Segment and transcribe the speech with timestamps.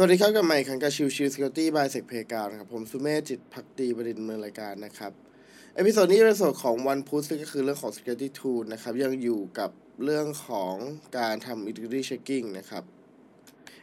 [0.00, 5.12] สวัสดีครับกลับมาพบกันใหม่อีกครั้งกับ Chill Chill Security by SECPlayground นะครับผมสุเมธจิตภักดีบดินทร์ดำเนินรายการนะครับ
[5.74, 9.70] episode นี้เป็นส่วนของ One p u s ซึ่งก็คือเรื่องของ Security Tool นะครับ ยังอยู่กับ
[10.04, 10.74] เรื่องของ
[11.18, 12.82] การทำ Integrity Checking นะครับ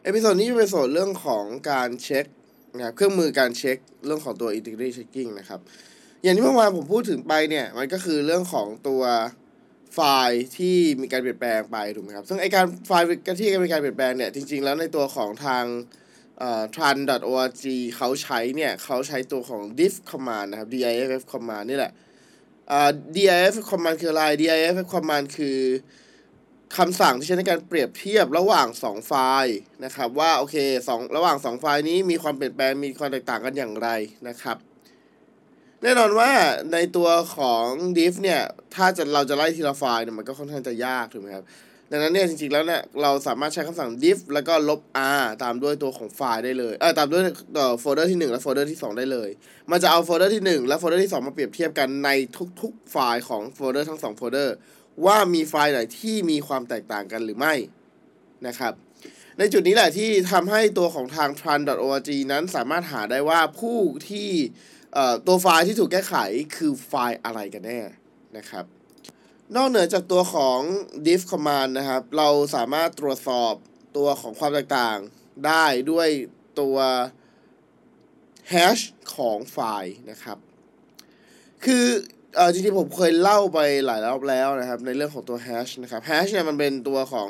[0.03, 2.25] episode นี้เป็นส่วนเรื่องของการเช็ค
[2.77, 5.59] นะครับเครื่องมือการเช็คเรื่องของตัว Integrity Checking นะครับ
[6.23, 9.03] อย่างที่เมื่อวานผมพูดถึงไปเนี่ยมันก็คือเรื่องของตัว
[9.93, 13.05] ไฟล์ที่มีการเปลี่ยนแปลงไปถูกไหมครับซึ่งไอการไฟล์
[13.39, 15.65] ที่มีการเปลี่ยนแปลงเนี่ยจริง ๆ แล้วในตัวของทาง
[16.75, 17.63] tran.org
[17.97, 21.93] เขาใช้เนี่ยเขาใช้ตัวของ diff command นะครับ diff command นี่แหละ
[22.71, 25.59] อ่า diff command คืออะไร diff command คือ
[26.77, 30.55] คำสั่งที่ใช้ในการเปรียบเทียบระหว่าง 2 ไฟล์นะครับ ว่าโอเค
[30.87, 33.89] สองระหว่าง 2 ไฟล์นี้มีความเปลี่ยนแปลงมีความแตกต่างกันอย่างไร
[34.27, 34.57] นะครับ
[35.81, 36.31] แน่นอนว่า
[36.73, 37.65] ในตัวของ
[37.97, 38.41] diff เนี่ย
[38.75, 41.45] ถ้าจะเราจะไล่ทีละไฟล์เนี่ยมันก็ค่อนข้างจะยากถูกไหมครับ
[41.91, 44.81] ดังนั้นเนี่ยจริงๆแล้วเนี่ยเราสามารถใช้คำสั่ง diff แล้วก็ลบ
[45.21, 47.21] r ตามด้วยตัวของไฟล์ได้เลยเออตามด้วย
[47.57, 49.29] ตัวโฟลเดอร์ที่ 1 และโฟลเดอร์ที่ 2 ได้เลย
[49.71, 52.09] มันจะเอาโฟลเดอร์ที่ 1 และโฟลเดอร์ที่ 2 มาเปรียบเทียบกันใน
[52.61, 54.55] ทุกๆ ไฟล์ของโฟลเดอร์ทั้ง2โฟลเดอร์
[55.05, 57.53] ว่ามีไฟล์ไหนที่มีความแตกต่างกันหรือไม่
[58.47, 58.73] นะครับ
[59.39, 64.29] ในจุดนี้แหละที่ทำให้ตัวของทาง tran.org นั้นสามารถหาได้ว่าผู้ที่
[64.93, 66.15] เอ่อตัวไฟล์ที่ถูกแก้ไข
[66.55, 67.79] คือไฟล์อะไรกันแน่
[68.37, 68.65] นะครับ
[69.53, 70.59] นอกเหนือจากตัวของ
[71.05, 73.53] diff command นะครับ เราสามารถตรวจสอบ
[73.97, 74.97] ตัวของความแตกต่าง
[75.45, 76.09] ได้ด้วย
[76.59, 76.77] ตัว
[78.53, 78.83] hash
[79.15, 80.37] ของไฟล์นะครับ
[81.65, 81.85] คือ
[82.35, 87.29] เออจริงๆผมเคยเล่าไปหลายรอบแล้วนะครับ ในเรื่องของตัว hash นะครับ hash เนี่ยมันเป็นตัวของ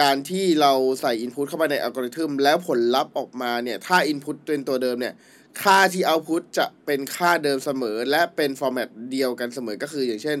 [0.00, 5.14] การที่เราใส่ input เข้าไปในอัลกอริทึมแล้วผลลัพธ์ออกมาเนี่ย ถ้า input เป็นตัวเดิมเนี่ย
[5.62, 10.38] ค่าที่ output จะเป็นค่าเดิมเสมอ และเป็น format เดียวกันเสมอก็คืออย่างเช่น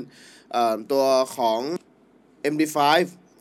[0.92, 1.04] ตัว
[1.36, 1.60] ของ
[2.52, 2.78] MD5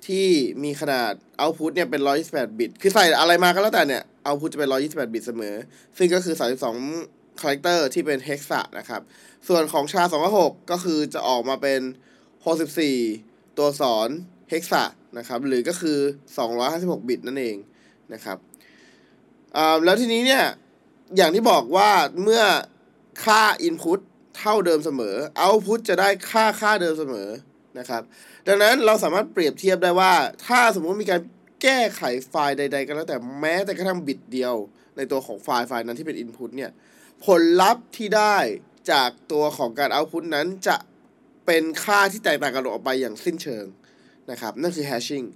[0.08, 0.28] ที่
[0.64, 5.56] มีขนาด output เนี่ยเป็น 128 บิต คือใส่อะไรมาก็แล้วแต่เนี่ย output จะเป็น 128 บิตเสมอ
[5.98, 6.36] ซึ่งก็คือ
[6.82, 9.02] 32 character ที่เป็น hexa นะครับ
[9.48, 11.82] ส่วนของ SHA 256ก็คือจะออกมาเป็น
[12.90, 14.09] 64 ตัวอักษร
[14.52, 14.84] hexa
[15.18, 15.97] นะครับ หรือก็คือ
[16.53, 17.56] 256 บิตนั่นเอง
[18.13, 18.38] นะครับ
[19.84, 20.44] แล้วทีนี้เนี่ย
[21.18, 21.90] อย่างที่บอกว่า
[22.24, 22.44] เมื่อ
[23.24, 24.00] ค่า input
[24.38, 27.29] เท่าเดิมเสมอ output จะได้ค่าค่าเดิมเสมอ
[27.79, 28.01] นะครับ
[28.47, 30.13] ดังนั้นเราสามารถเปรียบเทียบได้ว่า
[30.46, 31.22] ถ้าสมมติมีการ
[31.62, 34.56] แก้ไขไฟล์ใด ๆ ก็แล้วแต่แม้แต่กระทั่งบิตเดียว
[34.97, 36.72] ในตัวของไฟล์ไฟล์นั้นที่เป็น input เนี่ย
[37.25, 38.38] ผลลัพธ์ที่ได้
[38.91, 40.78] จากตัวของการ output นั้นจะ
[41.45, 43.66] เป็นค่าที่แตกต่างกันออกไปอย่างสิ้นเชิง
[44.32, 45.28] นะครับนั่นคือ hashing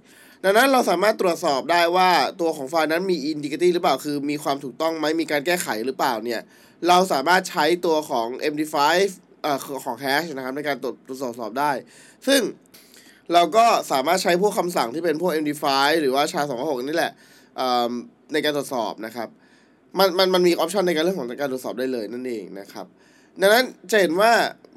[0.44, 2.10] ดังนั้นเราสามารถตรวจสอบได้ว่า
[2.40, 6.40] ตัวของไฟล์นั้นมี indicator หรือเปล่า คือมีความถูกต้องไหมมีการแก้ไขหรือเปล่าเนี่ย
[6.88, 8.76] เราสามารถใช้ตัวของ MD5
[9.42, 11.72] เอ่อของ hash นะครับในการตรวจตรวจสอบได้
[12.26, 12.40] ซึ่ง
[13.32, 15.64] เราก็สามารถใช้พวกคำสั่งที่เป็นพวก MD5
[16.00, 17.12] หรือว่าชา256นี่แหละ
[18.32, 19.28] ในการตรวจสอบนะครับ
[19.98, 22.86] มันมันมันมีออปชันในการเรื่องของการตรวจสอบได้เลยนั่นเองนะครับ
[23.40, 24.32] ดังนั้นจะเห็นว่า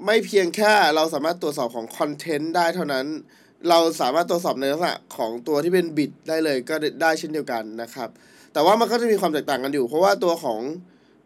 [0.05, 3.05] ไม่เพียงแค่เราสามารถตรวจสอบของคอนเทนต์ได้เท่านั้น
[3.69, 8.09] เราสามารถตรวจสอบในลักษณะของตัวที่เป็นบิตได้เลยก็ได้เช่นเดียวกันนะครับ
[8.53, 10.59] แต่ว่ามันก็จะมีความแตกต่างกันอยู่ เพราะว่าตัวของ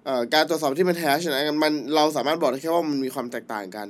[0.08, 3.88] ออการตรวจสอบที่เป็นแฮชนะมันเราสามารถบอกได้แค่ว่ามันมีความแตกต่างกัน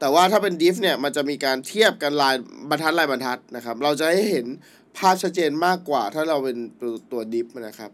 [0.00, 2.34] แต่ว่าถ้าเป็น diff เนี่ยมันจะมีการเทียบกันลาย
[2.70, 4.46] บรรทัดลายบรรทัดนะครับ เราจะให้เห็น
[4.96, 7.90] ภาพชัดเจนมากกว่าถ้าเราเป็นตัวตัว diff นะครับ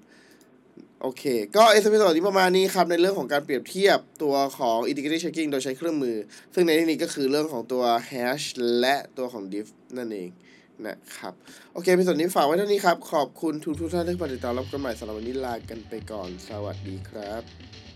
[1.07, 1.25] โอเค
[1.57, 6.17] ก็ episode นี้ประมาณนี้ครับ ในเรื่องของการเปรียบเทียบตัวของ integrity checking โดยใช้เครื่องมือ
[6.55, 8.47] ซึ่งในที่นี้ก็คือเรื่องของตัว hash
[8.81, 10.29] และตัวของ diff นั่นเอง
[10.87, 11.33] นะครับ
[11.73, 17.94] โอเค episode นี้ฝากไว้เท่านี้ครับ ขอบคุณทุกทุกท่านที่ติดตามพบกันใหม่สำหรับวันนี้ลากันไปก่อน สวัสดีครับ